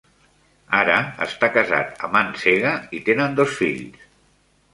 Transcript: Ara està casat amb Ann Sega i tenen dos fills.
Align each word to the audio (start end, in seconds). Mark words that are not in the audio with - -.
Ara 0.77 0.95
està 1.25 1.49
casat 1.57 2.01
amb 2.07 2.17
Ann 2.21 2.33
Sega 2.45 2.73
i 3.01 3.03
tenen 3.11 3.37
dos 3.43 3.55
fills. 3.61 4.11